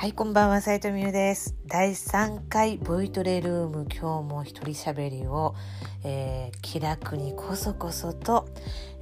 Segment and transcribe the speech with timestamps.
[0.00, 1.56] はい、こんばんは、斉藤美優です。
[1.66, 5.56] 第3回ボイトレルーム、今日も一人喋りを、
[6.04, 8.48] えー気楽にこそこそと、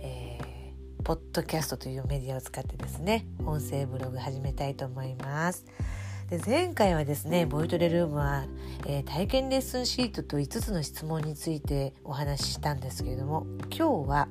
[0.00, 5.66] えーポッドキャストというメディアを使ってですね、音声ブログ始めたいと思います。
[6.30, 8.46] で前回はですね、ボイトレルームは、
[8.86, 14.28] えー体験レッスンシートと5つの質問についてお話ししたんですけれども、今日は、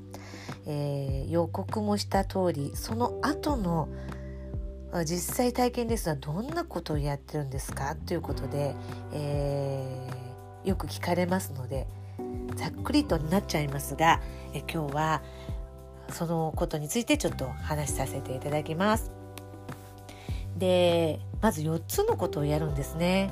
[0.65, 3.87] えー予告もした通り、その後の
[5.03, 7.95] 実際体験レッスンはどんなことをやってるんですか？
[7.95, 8.75] ということで、
[9.11, 10.25] えー
[10.65, 11.85] よく聞かれますので
[12.55, 14.19] ざっくりとになっちゃいますが、
[14.53, 15.21] え今日は
[16.09, 19.11] そのことについてちょっと話しさせていただきます。
[20.57, 23.29] でまず4つのことをやるんですね。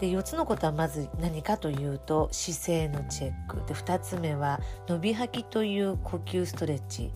[0.00, 7.10] で4つのことはまず何かというと姿勢のチェックで2つ目は伸び吐きという呼吸ストレッチ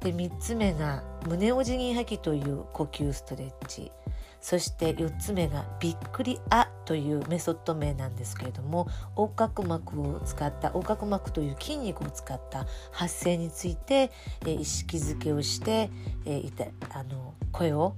[0.00, 3.90] で3つ目が胸お辞儀吐きという呼吸ストレッチ
[4.40, 15.90] そして4つ目がびっくりあというメソッド名なんですけれども横隔膜を使った横隔膜という筋肉を使った発声について、えー意識づけをして、
[16.24, 17.96] えーいたあの声を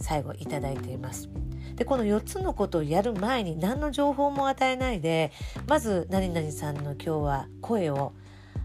[0.00, 1.28] 最後いただいています。
[1.76, 5.32] でこの4つのことをやる前に何の情報も与えないで
[5.66, 8.12] まず何々さんの今日は声を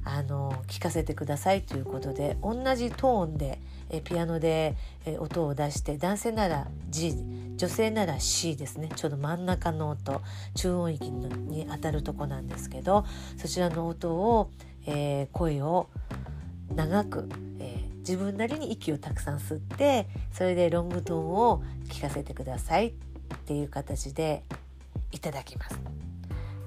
[0.08, 7.14] あの聞かせてくださいということで同じトーンでえピアノでえ音を出して男性なら G
[7.58, 10.22] 女性なら C ですねちょうど真ん中の音
[10.56, 13.06] 中音域のに当たるとこなんですけど
[13.38, 14.50] そちらの音を、
[14.86, 15.90] えー声を
[16.74, 22.92] 長く、えー自分なりに息をたくさん吸ってそれでロングトーンを聞かせてくださいっ
[23.46, 24.44] ていう形で
[25.12, 25.97] いただきます。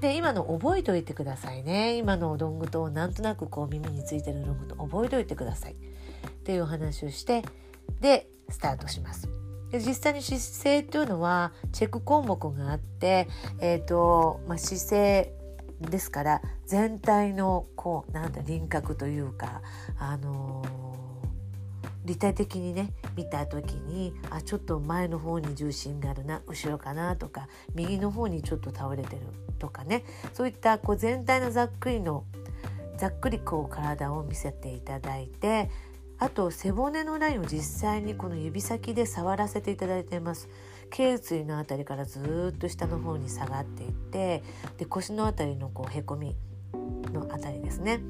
[0.00, 1.96] で今の覚えておいてくださいね。
[1.96, 5.72] 今のロングトーンなんとなくこう耳についてるロングトーン覚えておいてください。
[5.72, 5.76] っ
[6.42, 7.42] ていうお話をして
[8.00, 9.28] でスタートします。
[9.70, 13.28] で実際に姿勢というのはチェック項目があって、
[13.60, 15.34] えーとまあ、姿勢
[15.80, 19.62] ですから全体のこうなんだ輪郭というか、
[19.98, 20.90] あのー
[22.05, 29.49] 立体的にね見た時にあちょっと前の方に重心があるな後ろかなとか右の方にちょっと倒れてる。
[29.60, 30.02] とかね。
[30.34, 32.24] そういったこう全体のざっくりの
[32.96, 35.70] ざっくりこう体を見せていただいて
[36.18, 40.48] あと背骨のラインを実際にこの指先で触らせていただいてます。
[40.90, 44.42] 頸椎のあたりからずっと下の方に下がっていって
[44.76, 46.34] で腰のあたりのこうへこみ
[47.12, 48.00] のあたりですね。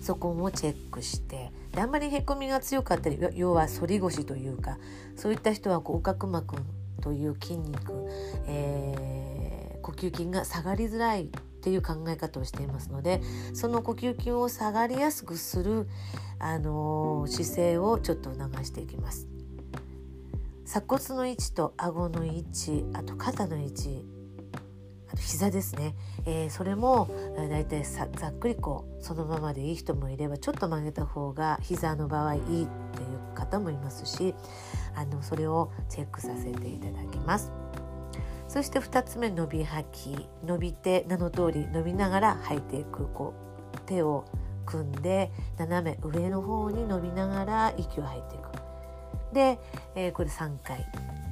[0.00, 4.78] そこもチェックしてであんまりへこみが強かったり要は反り腰というか
[5.14, 6.56] そういった人はこう横隔膜
[7.02, 7.92] という筋肉、
[8.46, 9.39] えー
[9.80, 11.28] 呼吸筋が下がりづらいっ
[11.62, 13.20] ていう考え方をしていますので
[13.52, 15.86] その呼吸筋を下がりやすくする、
[16.38, 19.28] あの姿勢をちょっと促していきます。
[20.70, 24.06] 鎖骨の位置と顎の位置あと肩の位置
[25.12, 32.68] あと膝ですね、えーそれもだいたいざっくりこうそのままでいい人もいればちょっと曲げた方が膝の場合いいっていう
[33.34, 34.32] 方もいますし
[34.94, 37.59] あのそれをチェックさせていただきます。
[38.50, 40.28] そして2つ目伸び吐き。
[40.44, 43.32] 伸びて名の通り伸びながら吐いていくこ
[43.72, 44.24] う手を
[44.66, 48.50] 組んで斜め上の方に伸びながら息を吐いていく。
[49.32, 49.60] で、
[49.94, 50.80] えーこれ3回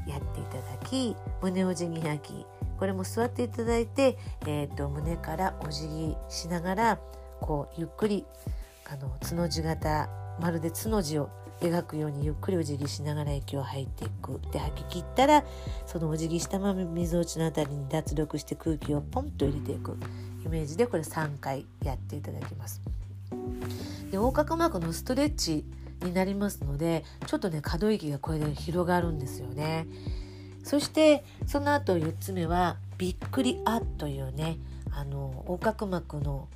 [0.06, 2.47] やっていただき胸お辞儀吐き。
[2.79, 6.99] これも座っていただいて、えー、と胸からお辞儀しながら
[7.41, 8.27] こうゆっくり
[8.89, 10.09] あのつの字型
[10.41, 11.31] まるでつの字を
[11.61, 15.45] 描くようにゆっくりお辞儀しながら息を吐いていくで吐き切ったら
[15.87, 19.97] そのお辞儀したまま溝落ちのあたりに脱力して空気をポンと入れていく
[20.45, 22.81] イメージでこれ3回やっていただきます。
[24.11, 25.65] で横隔膜のストレッチ
[26.03, 29.87] になりますのでちょっとね可動域がこれで広がるんですよね。
[30.63, 34.59] そしてその後4つ目はびっくりあというね
[34.91, 36.49] あの横隔膜の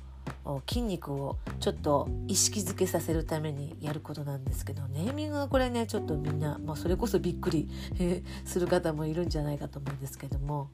[0.67, 7.69] 筋肉をちょっと意識づけさせるためにやることなんですけどネーミングがこれねちょっとみんな、まあ、それこそびっくり
[8.45, 10.69] する方もいるんじゃないかと思うんですけども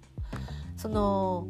[0.75, 1.47] その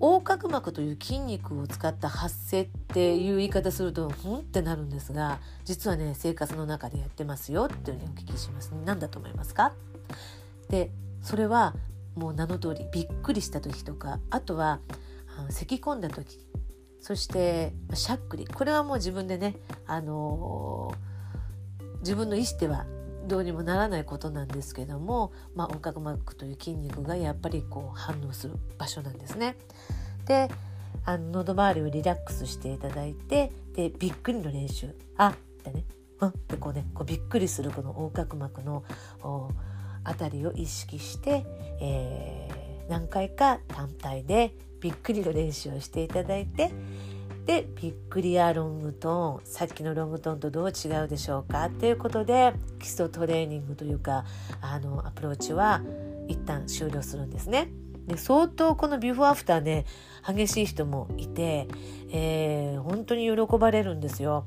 [0.00, 8.72] 横隔膜という筋肉を使った発声っていう言い方するとふんってなるんですが実はね生活の中でやってますよっていうふうにお聞きします。
[8.84, 9.72] 何だと思いますか？
[10.68, 10.90] で
[11.22, 11.74] それは
[12.14, 14.80] もう名の通りびっくりした時とかあとは
[15.38, 16.40] あの咳き込んだ時
[17.06, 18.48] そしてしゃっくり。
[18.48, 19.54] これはもう自分でね、
[19.86, 21.06] あのー
[22.00, 22.84] 自分の意思では
[23.26, 29.56] どうにもならないことなんですけども、まあ、横隔膜という筋肉がやっぱりこう反応する場所なんですね。
[30.24, 30.48] で
[31.04, 34.92] あの喉周りをリラックスしていただいてでびっくりの練習。
[35.16, 35.84] あってね。
[36.20, 36.28] うん。
[36.30, 38.82] ってこうねこうびっくりするこの横隔膜の
[39.22, 39.50] お
[40.04, 41.44] 辺りを意識して、
[41.80, 46.70] えー、何回か単体でびっくりの練習をしていただいて
[47.46, 51.70] でびっくりやロングトーンさっきのロングトーンとどう違うでしょうか？
[51.70, 54.24] ということで基礎トレーニングというか
[54.60, 55.80] あのアプローチは
[56.26, 57.70] 一旦終了するんですね。
[58.06, 59.84] で相当このビフォーアフターね
[60.26, 61.68] 激しい人もいて、
[62.10, 64.46] えー、本当に喜ばれるんですよ。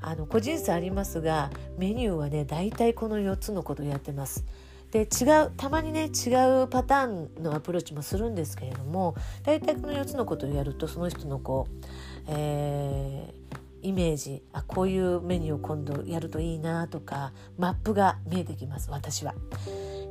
[0.00, 4.44] あの個人差ありますがメニューはね大体この4つのことをやってます。
[4.90, 6.30] で違うたまにね違
[6.62, 9.14] うパターンのアプローチもするんですけれども
[9.44, 11.84] 大体この4つのことをやるとその人のこう、
[12.28, 19.34] えー、イメージあこういうメニューを今度やるといいなとかマップが見えてきます私は、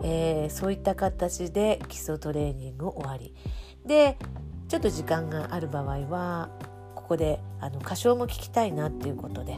[0.04, 3.34] えー、そういった形で基礎トレーニング終わり。
[3.86, 4.18] で
[4.68, 6.50] ちょっと時間がある場合は
[6.94, 9.58] ここであの歌唱も聴きたいなっていうことで。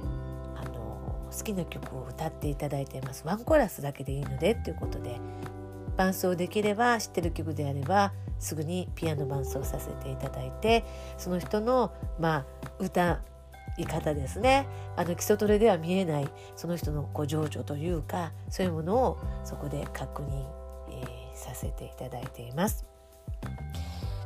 [1.35, 5.19] 好きな曲を歌っていただいていますワンコーラスだけでいいのでっていうことで
[5.97, 10.85] 伴奏できれば知ってる曲であればすぐにピアノ伴奏させていただいて
[11.17, 12.45] その人のまあ
[12.79, 13.19] 歌
[13.77, 20.45] い方ですねあの基礎トレでは見えないその人のこう情緒というかそういうものをそこで確認、
[20.89, 22.85] えー、させていただいています。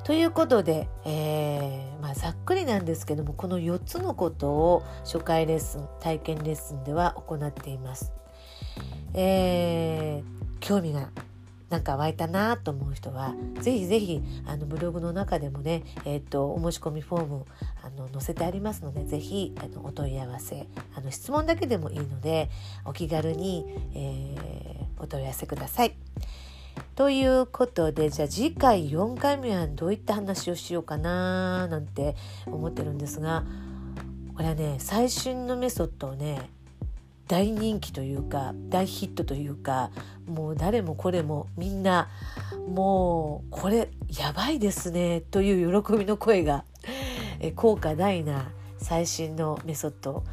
[0.04, 8.12] ということで、えー、まあ、ざっくりなんですけどもこの4つのことを初回レッスン体験レッスンでは行っています。
[9.14, 11.10] えー、興味が
[11.70, 17.46] なんか湧いたなと思う人はぜひぜひあのブログの中でもね、えーと、お申し込みフォーム
[17.84, 22.50] あの載せてありますのでぜひあのお問い合わせあの質問だけでもいいので
[22.86, 23.66] お気軽に、
[23.96, 25.96] えー、お問い合わせください。
[26.96, 32.16] ということでじゃあ次回4回目はどういった話をしようかななんて
[32.46, 33.44] 思ってるんですが
[34.36, 36.50] これはね最新のメソッドをね
[37.28, 39.92] 大人気というか大ヒットというか
[40.28, 42.10] もう誰もこれもみんな
[42.68, 46.64] もうこれやばいですねという喜びの声が
[47.56, 50.24] 効果大な最新のメソッド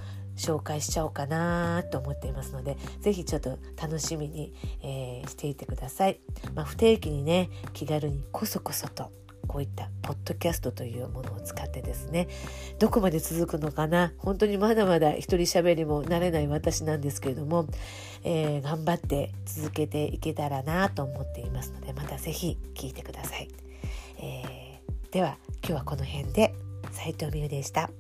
[0.41, 6.21] 紹介しちゃおうかなと思っていますので是非ちょっと楽しみに、えー、していてください。
[6.55, 9.13] まあ、不定期にね気軽にこそこそと
[9.47, 12.29] こういったポッドキャストというものを使ってですね
[12.79, 17.67] どこまで続くのかな本当にまだまだ一人喋りも慣れない私なんですけれども、
[18.23, 23.49] えー、頑張って続けていけたらなと思っていますのでまた是非聞いてください。
[24.19, 26.55] えー、では今日はこの辺で
[26.93, 27.91] 斉藤美優でした。